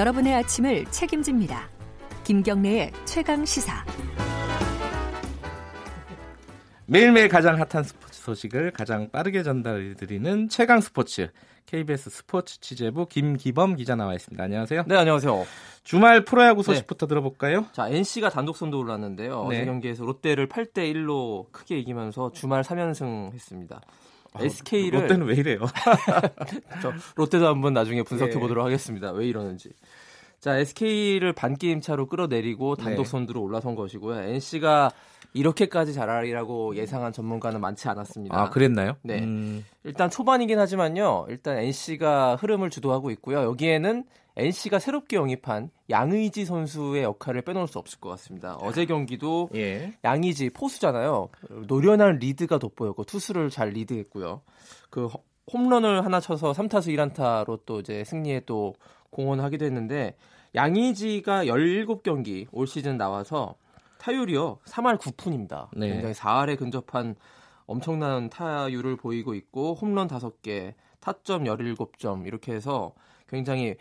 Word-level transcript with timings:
여러분의 0.00 0.34
아침을 0.34 0.86
책임집니다. 0.86 1.68
김경래의 2.24 2.90
최강 3.04 3.44
시사. 3.44 3.84
매일매일 6.86 7.28
가장 7.28 7.60
핫한 7.60 7.84
스포츠 7.84 8.22
소식을 8.22 8.70
가장 8.70 9.10
빠르게 9.10 9.42
전달해드리는 9.42 10.48
최강 10.48 10.80
스포츠. 10.80 11.30
KBS 11.66 12.08
스포츠 12.08 12.60
취재부 12.60 13.08
김기범 13.08 13.76
기자 13.76 13.94
나와 13.94 14.14
있습니다. 14.14 14.42
안녕하세요. 14.42 14.84
네, 14.86 14.96
안녕하세요. 14.96 15.44
주말 15.84 16.24
프로야구 16.24 16.62
소식부터 16.62 17.04
네. 17.04 17.08
들어볼까요? 17.10 17.66
자, 17.72 17.90
NC가 17.90 18.30
단독 18.30 18.56
선두 18.56 18.78
올랐는데요. 18.78 19.48
네. 19.50 19.58
어제 19.58 19.64
경기에서 19.66 20.06
롯데를 20.06 20.48
8대 20.48 20.94
1로 20.94 21.52
크게 21.52 21.78
이기면서 21.78 22.32
주말 22.32 22.62
3연승 22.62 23.34
했습니다. 23.34 23.82
아, 24.32 24.44
SK를 24.44 25.00
롯데는 25.00 25.26
왜 25.26 25.34
이래요? 25.34 25.60
저 26.82 26.92
롯데도 27.16 27.46
한번 27.46 27.74
나중에 27.74 28.02
분석해 28.02 28.32
네. 28.32 28.38
보도록 28.38 28.64
하겠습니다. 28.64 29.10
왜 29.12 29.26
이러는지. 29.26 29.70
자, 30.40 30.56
SK를 30.56 31.34
반 31.34 31.56
게임 31.56 31.80
차로 31.82 32.06
끌어내리고 32.06 32.76
단독 32.76 33.02
네. 33.02 33.08
선두로 33.08 33.42
올라선 33.42 33.74
것이고요. 33.74 34.22
NC가 34.22 34.90
이렇게까지 35.34 35.92
잘하리라고 35.92 36.76
예상한 36.76 37.12
전문가는 37.12 37.60
많지 37.60 37.88
않았습니다. 37.88 38.36
아, 38.36 38.48
그랬나요? 38.48 38.96
네. 39.02 39.20
음... 39.20 39.64
일단 39.84 40.08
초반이긴 40.08 40.58
하지만요. 40.58 41.26
일단 41.28 41.58
NC가 41.58 42.36
흐름을 42.36 42.70
주도하고 42.70 43.10
있고요. 43.12 43.42
여기에는 43.42 44.04
NC가 44.36 44.78
새롭게 44.78 45.16
영입한 45.16 45.70
양의지 45.90 46.46
선수의 46.46 47.02
역할을 47.02 47.42
빼놓을 47.42 47.68
수 47.68 47.78
없을 47.78 48.00
것 48.00 48.08
같습니다. 48.10 48.56
어제 48.60 48.86
경기도 48.86 49.50
예. 49.54 49.92
양의지 50.04 50.50
포수잖아요. 50.50 51.28
노련한 51.66 52.18
리드가 52.18 52.58
돋보였고 52.58 53.04
투수를 53.04 53.50
잘 53.50 53.70
리드했고요. 53.70 54.40
그 54.88 55.08
홈런을 55.52 56.04
하나 56.04 56.20
쳐서 56.20 56.52
3타수 56.52 56.94
1안타로 56.96 57.60
또 57.66 57.80
이제 57.80 58.04
승리에 58.04 58.42
또 58.46 58.74
공헌하기도 59.10 59.64
했는데 59.64 60.16
양의지가 60.54 61.44
17경기 61.44 62.46
올 62.52 62.66
시즌 62.66 62.96
나와서 62.96 63.54
타율이요 63.98 64.58
3할 64.64 64.98
9푼입니다. 64.98 65.68
네. 65.76 65.90
굉장히 65.90 66.14
4할에 66.14 66.58
근접한 66.58 67.14
엄청난 67.66 68.28
타율을 68.30 68.96
보이고 68.96 69.34
있고 69.34 69.74
홈런 69.74 70.08
5개, 70.08 70.74
타점 70.98 71.44
17점 71.44 72.26
이렇게 72.26 72.52
해서 72.52 72.94
굉장히 73.28 73.76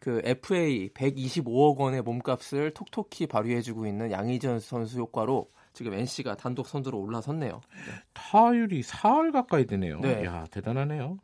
그 0.00 0.20
FA 0.24 0.90
125억 0.90 1.76
원의 1.76 2.02
몸값을 2.02 2.72
톡톡히 2.72 3.26
발휘해주고 3.26 3.86
있는 3.86 4.10
양희전 4.10 4.60
선수 4.60 4.98
효과로 5.00 5.50
지금 5.78 5.94
NC가 5.94 6.34
단독 6.34 6.66
선두로 6.66 6.98
올라섰네요. 6.98 7.52
네. 7.52 7.92
타율이 8.12 8.82
4할 8.82 9.32
가까이 9.32 9.64
되네요. 9.64 10.00
네. 10.00 10.24
야 10.24 10.44
대단하네요. 10.50 11.18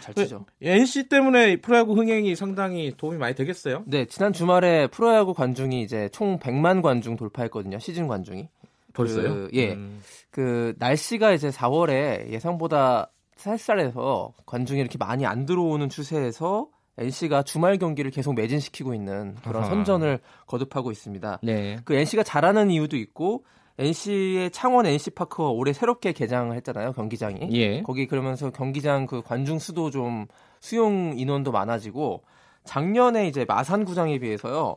잘 0.00 0.12
치죠. 0.12 0.44
NC 0.60 1.08
때문에 1.08 1.58
프로야구 1.58 1.94
흥행이 1.94 2.34
상당히 2.34 2.92
도움이 2.96 3.16
많이 3.18 3.36
되겠어요? 3.36 3.84
네, 3.86 4.04
지난 4.06 4.32
주말에 4.32 4.88
프로야구 4.88 5.34
관중이 5.34 5.82
이제 5.82 6.08
총 6.10 6.40
100만 6.40 6.82
관중 6.82 7.14
돌파했거든요. 7.14 7.78
시즌 7.78 8.08
관중이. 8.08 8.48
벌써요? 8.92 9.34
그, 9.34 9.50
예. 9.52 9.74
음. 9.74 10.00
그 10.32 10.74
날씨가 10.80 11.30
이제 11.30 11.50
4월에 11.50 12.28
예상보다 12.28 13.08
쌀쌀해서 13.36 14.32
관중이 14.46 14.80
이렇게 14.80 14.98
많이 14.98 15.26
안 15.26 15.46
들어오는 15.46 15.88
추세에서 15.88 16.66
NC가 16.98 17.44
주말 17.44 17.78
경기를 17.78 18.10
계속 18.10 18.34
매진시키고 18.34 18.94
있는 18.94 19.36
그런 19.44 19.62
아하. 19.62 19.70
선전을 19.70 20.18
거듭하고 20.48 20.90
있습니다. 20.90 21.38
네. 21.44 21.78
그 21.84 21.94
NC가 21.94 22.24
잘하는 22.24 22.70
이유도 22.70 22.96
있고 22.96 23.44
NC의 23.82 24.50
창원 24.50 24.86
NC파크가 24.86 25.48
올해 25.50 25.72
새롭게 25.72 26.12
개장을 26.12 26.54
했잖아요 26.56 26.92
경기장이. 26.92 27.48
예. 27.52 27.82
거기 27.82 28.06
그러면서 28.06 28.50
경기장 28.50 29.06
그 29.06 29.22
관중 29.22 29.58
수도 29.58 29.90
좀 29.90 30.26
수용 30.60 31.14
인원도 31.16 31.52
많아지고 31.52 32.22
작년에 32.64 33.26
이제 33.28 33.44
마산구장에 33.46 34.18
비해서요. 34.18 34.76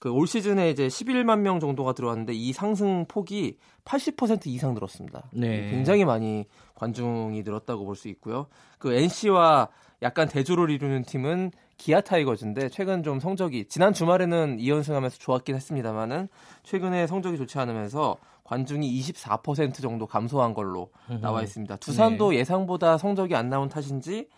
그 0.00 0.10
올 0.10 0.26
시즌에 0.26 0.70
이제 0.70 0.88
11만 0.88 1.40
명 1.40 1.60
정도가 1.60 1.92
들어왔는데 1.92 2.32
이 2.32 2.52
상승 2.54 3.04
폭이 3.06 3.58
80% 3.84 4.46
이상 4.46 4.72
늘었습니다. 4.72 5.28
네. 5.34 5.68
굉장히 5.70 6.06
많이 6.06 6.46
관중이 6.74 7.42
늘었다고 7.42 7.84
볼 7.84 7.94
수 7.94 8.08
있고요. 8.08 8.46
그 8.78 8.94
NC와 8.94 9.68
약간 10.02 10.26
대조를 10.26 10.70
이루는 10.70 11.02
팀은 11.02 11.52
기아 11.80 12.02
타이거즈인데 12.02 12.68
최근 12.68 13.02
좀 13.02 13.20
성적이 13.20 13.64
지난 13.64 13.94
주말에는 13.94 14.58
2연승하면서 14.58 15.18
좋았긴 15.18 15.54
했습니다만은 15.54 16.28
최근에 16.62 17.06
성적이 17.06 17.38
좋지 17.38 17.58
않으면서 17.58 18.18
관중이 18.44 19.00
24% 19.00 19.80
정도 19.80 20.06
감소한 20.06 20.52
걸로 20.52 20.90
나와 21.22 21.42
있습니다. 21.42 21.76
두산도 21.76 22.32
네. 22.32 22.38
예상보다 22.38 22.98
성적이 22.98 23.34
안 23.34 23.48
나온 23.48 23.70
탓인지 23.70 24.28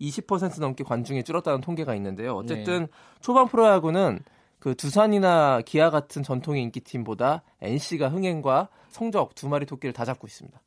20% 0.00 0.60
넘게 0.60 0.84
관중이 0.84 1.24
줄었다는 1.24 1.60
통계가 1.60 1.96
있는데요. 1.96 2.36
어쨌든 2.36 2.82
네. 2.82 2.88
초반 3.20 3.48
프로야구는 3.48 4.20
그 4.60 4.76
두산이나 4.76 5.60
기아 5.62 5.90
같은 5.90 6.22
전통의 6.22 6.62
인기 6.62 6.78
팀보다 6.78 7.42
NC가 7.62 8.10
흥행과 8.10 8.68
성적 8.90 9.34
두 9.34 9.48
마리 9.48 9.66
토끼를 9.66 9.92
다 9.92 10.04
잡고 10.04 10.28
있습니다. 10.28 10.60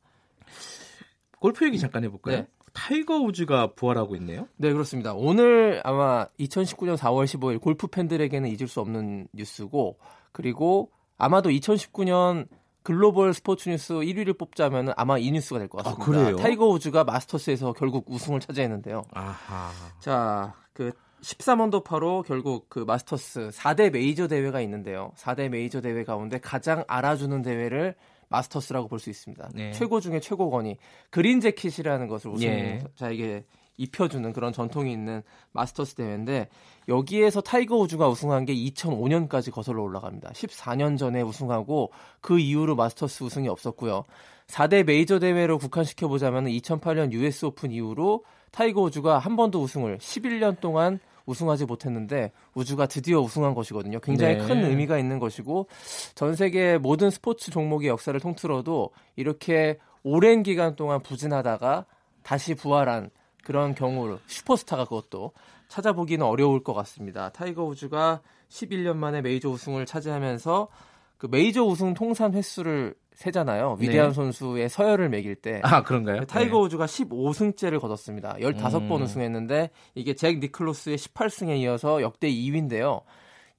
골프 1.38 1.64
얘기 1.64 1.78
잠깐 1.78 2.04
해볼까요? 2.04 2.36
네. 2.36 2.46
타이거 2.76 3.16
우즈가 3.18 3.68
부활하고 3.74 4.14
있네요. 4.16 4.46
네, 4.56 4.70
그렇습니다. 4.70 5.14
오늘 5.14 5.80
아마 5.82 6.26
2019년 6.38 6.96
4월 6.98 7.24
15일 7.24 7.60
골프 7.60 7.86
팬들에게는 7.86 8.50
잊을 8.50 8.68
수 8.68 8.80
없는 8.80 9.28
뉴스고 9.32 9.98
그리고 10.32 10.90
아마도 11.16 11.48
2019년 11.48 12.46
글로벌 12.82 13.32
스포츠 13.32 13.70
뉴스 13.70 13.94
1위를 13.94 14.38
뽑자면 14.38 14.92
아마 14.96 15.16
이 15.18 15.30
뉴스가 15.32 15.58
될 15.58 15.68
것 15.68 15.82
같습니다. 15.82 16.02
아, 16.02 16.06
그래요? 16.06 16.36
타이거 16.36 16.66
우즈가 16.68 17.02
마스터스에서 17.04 17.72
결국 17.72 18.04
우승을 18.08 18.40
차지했는데요. 18.40 19.02
아하. 19.12 19.70
자, 19.98 20.54
그 20.74 20.92
13언더파로 21.22 22.24
결국 22.24 22.68
그 22.68 22.80
마스터스 22.80 23.48
4대 23.52 23.90
메이저 23.90 24.28
대회가 24.28 24.60
있는데요. 24.60 25.12
4대 25.16 25.48
메이저 25.48 25.80
대회 25.80 26.04
가운데 26.04 26.38
가장 26.38 26.84
알아주는 26.86 27.42
대회를 27.42 27.96
마스터스라고 28.28 28.88
볼 28.88 28.98
수 28.98 29.10
있습니다. 29.10 29.50
네. 29.54 29.72
최고 29.72 30.00
중에 30.00 30.20
최고권이 30.20 30.76
그린 31.10 31.40
재킷이라는 31.40 32.08
것을 32.08 32.30
우승자에게 32.30 33.24
예. 33.24 33.44
입혀주는 33.78 34.32
그런 34.32 34.52
전통이 34.52 34.90
있는 34.90 35.22
마스터스 35.52 35.94
대회인데 35.96 36.48
여기에서 36.88 37.40
타이거 37.40 37.76
우즈가 37.76 38.08
우승한 38.08 38.44
게 38.46 38.54
2005년까지 38.54 39.50
거슬러 39.52 39.82
올라갑니다. 39.82 40.30
14년 40.30 40.96
전에 40.96 41.20
우승하고 41.22 41.92
그 42.20 42.38
이후로 42.38 42.74
마스터스 42.74 43.22
우승이 43.22 43.48
없었고요. 43.48 44.04
4대 44.46 44.84
메이저 44.84 45.18
대회로 45.18 45.58
국한시켜 45.58 46.08
보자면 46.08 46.46
2008년 46.46 47.12
US 47.12 47.46
오픈 47.46 47.70
이후로 47.70 48.24
타이거 48.50 48.80
우즈가 48.82 49.18
한 49.18 49.36
번도 49.36 49.60
우승을 49.60 49.98
11년 49.98 50.60
동안 50.60 50.98
우승하지 51.26 51.66
못했는데 51.66 52.32
우즈가 52.54 52.86
드디어 52.86 53.20
우승한 53.20 53.54
것이거든요. 53.54 54.00
굉장히 54.00 54.36
네. 54.36 54.46
큰 54.46 54.64
의미가 54.64 54.98
있는 54.98 55.18
것이고 55.18 55.68
전 56.14 56.34
세계 56.34 56.78
모든 56.78 57.10
스포츠 57.10 57.50
종목의 57.50 57.88
역사를 57.88 58.18
통틀어도 58.18 58.90
이렇게 59.16 59.78
오랜 60.02 60.42
기간 60.42 60.76
동안 60.76 61.02
부진하다가 61.02 61.84
다시 62.22 62.54
부활한 62.54 63.10
그런 63.44 63.74
경우 63.74 64.18
슈퍼스타가 64.26 64.84
그것도 64.84 65.32
찾아보기는 65.68 66.24
어려울 66.24 66.62
것 66.62 66.74
같습니다. 66.74 67.30
타이거 67.30 67.64
우즈가 67.64 68.20
11년 68.48 68.96
만에 68.96 69.20
메이저 69.20 69.48
우승을 69.50 69.86
차지하면서 69.86 70.68
그 71.18 71.26
메이저 71.30 71.64
우승 71.64 71.94
통산 71.94 72.34
횟수를 72.34 72.94
세잖아요. 73.16 73.78
위대한 73.80 74.08
네. 74.10 74.14
선수의 74.14 74.68
서열을 74.68 75.08
매길 75.08 75.34
때. 75.34 75.60
아, 75.64 75.82
그런가요? 75.82 76.26
타이거 76.26 76.58
네. 76.58 76.64
우즈가 76.66 76.84
15승째를 76.84 77.80
거뒀습니다. 77.80 78.36
15번 78.40 78.98
음. 78.98 79.02
우승했는데 79.02 79.70
이게 79.94 80.14
잭 80.14 80.38
니클로스의 80.38 80.98
18승에 80.98 81.58
이어서 81.60 82.02
역대 82.02 82.30
2위인데요. 82.30 83.02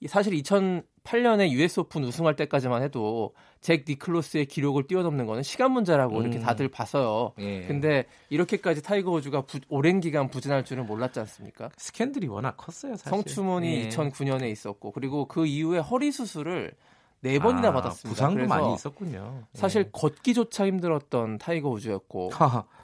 사실 0.06 0.34
2008년에 0.34 1.50
US 1.50 1.80
오픈 1.80 2.04
우승할 2.04 2.36
때까지만 2.36 2.84
해도 2.84 3.34
잭 3.60 3.84
니클로스의 3.88 4.46
기록을 4.46 4.86
뛰어넘는 4.86 5.26
거는 5.26 5.42
시간 5.42 5.72
문제라고 5.72 6.18
음. 6.18 6.22
이렇게 6.22 6.38
다들 6.38 6.68
봤어요. 6.68 7.34
예. 7.40 7.66
근데 7.66 8.06
이렇게까지 8.30 8.84
타이거 8.84 9.10
우즈가 9.10 9.42
부, 9.42 9.60
오랜 9.70 10.00
기간 10.00 10.30
부진할 10.30 10.66
줄은 10.66 10.86
몰랐지 10.86 11.20
않습니까? 11.22 11.72
스캔들이 11.78 12.28
워낙 12.28 12.58
컸어요, 12.58 12.96
사실. 12.96 13.10
성추문이 13.10 13.86
예. 13.86 13.90
2009년에 13.90 14.52
있었고 14.52 14.92
그리고 14.92 15.28
그 15.28 15.48
이후에 15.48 15.80
허리 15.80 16.12
수술을 16.12 16.74
네 17.22 17.40
번이나 17.40 17.70
아, 17.70 17.74
받았습니다. 17.74 18.10
부상도 18.10 18.48
많이 18.48 18.74
있었군요. 18.74 19.44
사실 19.54 19.86
네. 19.86 19.90
걷기조차 19.92 20.68
힘들었던 20.68 21.40
타이거 21.40 21.70
우즈였고 21.70 22.30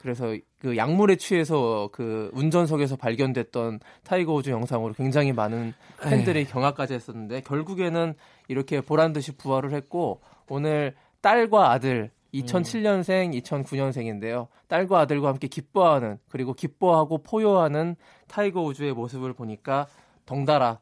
그래서 0.00 0.36
그 0.58 0.76
약물에 0.76 1.16
취해서 1.16 1.88
그 1.92 2.30
운전석에서 2.34 2.96
발견됐던 2.96 3.80
타이거 4.02 4.34
우즈 4.34 4.50
영상으로 4.50 4.94
굉장히 4.94 5.32
많은 5.32 5.74
팬들이 6.02 6.40
에이. 6.40 6.46
경악까지 6.46 6.94
했었는데 6.94 7.42
결국에는 7.42 8.14
이렇게 8.48 8.80
보란 8.80 9.12
듯이 9.12 9.32
부활을 9.32 9.72
했고 9.72 10.20
오늘 10.48 10.94
딸과 11.20 11.70
아들 11.70 12.10
2007년생, 12.34 13.26
음. 13.26 13.40
2009년생인데요. 13.40 14.48
딸과 14.68 15.00
아들과 15.00 15.28
함께 15.28 15.46
기뻐하는 15.46 16.18
그리고 16.28 16.52
기뻐하고 16.52 17.18
포효하는 17.18 17.96
타이거 18.26 18.62
우즈의 18.62 18.92
모습을 18.92 19.32
보니까 19.32 19.86
덩달아 20.26 20.80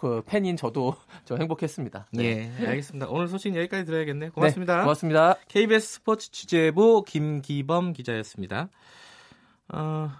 그 0.00 0.22
팬인 0.24 0.56
저도 0.56 0.94
저 1.26 1.36
행복했습니다. 1.36 2.06
네. 2.12 2.50
예, 2.58 2.66
알겠습니다. 2.66 3.08
오늘 3.10 3.28
소식 3.28 3.54
여기까지 3.54 3.84
들어야겠네요. 3.84 4.32
고맙습니다. 4.32 4.76
네, 4.78 4.82
고맙습니다. 4.82 5.34
KBS 5.48 5.94
스포츠 5.94 6.30
취재부 6.30 7.04
김기범 7.06 7.92
기자였습니다. 7.92 8.70
어, 9.68 10.10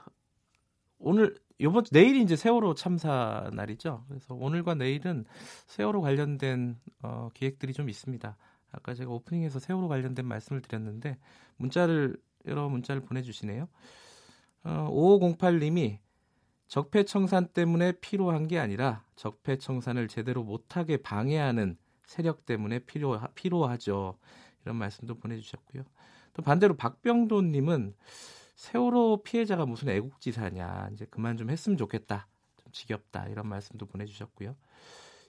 오늘 0.99 1.35
요번 1.63 1.85
내일이 1.91 2.21
이제 2.21 2.37
세월호 2.37 2.75
참사 2.75 3.49
날이죠. 3.55 4.05
그래서 4.09 4.35
오늘과 4.35 4.75
내일은 4.75 5.25
세월호 5.67 6.03
관련된 6.03 6.77
어, 7.03 7.31
기획들이 7.33 7.73
좀 7.73 7.89
있습니다. 7.89 8.37
아까 8.73 8.95
제가 8.95 9.11
오프닝에서 9.11 9.61
세월호 9.61 9.89
관련된 9.89 10.27
말씀을 10.27 10.61
드렸는데 10.61 11.17
문자를 11.57 12.19
여러 12.47 12.69
문자를 12.69 13.01
보내주시네요. 13.01 13.67
어, 14.65 14.89
5508님이 14.93 15.99
적폐청산 16.71 17.49
때문에 17.49 17.93
필요한 18.01 18.47
게 18.47 18.61
아니라 18.61 19.03
적폐청산을 19.17 20.07
제대로 20.07 20.45
못하게 20.45 20.99
방해하는 20.99 21.77
세력 22.05 22.47
때문에 22.47 22.79
필요 22.79 23.21
필요하죠. 23.35 24.17
이런 24.63 24.77
말씀도 24.77 25.17
보내주셨고요. 25.17 25.83
또 26.33 26.43
반대로 26.43 26.77
박병도님은 26.77 27.95
세월호 28.55 29.25
피해자가 29.25 29.67
무슨 29.67 29.89
애국지사냐 29.89 30.91
이제 30.93 31.07
그만 31.11 31.37
좀 31.37 31.51
했으면 31.51 31.77
좋겠다. 31.77 32.29
좀 32.63 32.73
지겹다 32.73 33.27
이런 33.27 33.49
말씀도 33.49 33.87
보내주셨고요. 33.87 34.55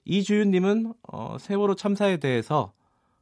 이주윤님은 0.06 0.94
어, 1.12 1.38
세월호 1.40 1.74
참사에 1.74 2.18
대해서 2.18 2.72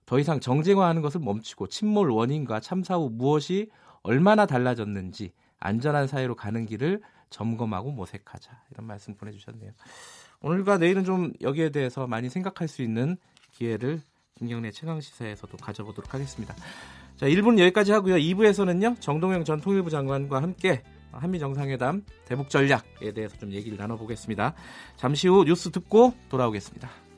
더 0.06 0.20
이상 0.20 0.42
정쟁화하는 0.42 1.02
것을 1.02 1.22
멈추고 1.22 1.68
침몰 1.68 2.12
원인과 2.12 2.60
참사 2.60 2.98
후 2.98 3.10
무엇이 3.10 3.70
얼마나 4.04 4.46
달라졌는지 4.46 5.32
안전한 5.60 6.08
사회로 6.08 6.36
가는 6.36 6.66
길을 6.66 7.02
점검하고 7.30 7.92
모색하자 7.92 8.52
이런 8.72 8.88
말씀 8.88 9.16
보내주셨네요. 9.16 9.72
오늘과 10.42 10.78
내일은 10.78 11.04
좀 11.04 11.34
여기에 11.42 11.70
대해서 11.70 12.08
많이 12.08 12.30
생각할 12.30 12.68
수 12.68 12.82
있는 12.82 13.18
기회를 13.52 14.02
김경래 14.36 14.72
최강 14.72 15.02
시사에서도 15.02 15.58
가져보도록 15.58 16.14
하겠습니다. 16.14 16.56
자, 17.18 17.26
1부는 17.26 17.60
여기까지 17.60 17.92
하고요. 17.92 18.16
2부에서는요. 18.16 19.02
정동영 19.02 19.44
전 19.44 19.60
통일부 19.60 19.90
장관과 19.90 20.42
함께 20.42 20.82
한미 21.12 21.40
정상회담 21.40 22.06
대북 22.26 22.50
전략에 22.50 23.12
대해서 23.14 23.36
좀 23.38 23.52
얘기를 23.52 23.78
나눠보겠습니다. 23.78 24.54
잠시 24.96 25.28
후 25.28 25.44
뉴스 25.44 25.72
듣고 25.72 26.14
돌아오겠습니다. 26.30 27.09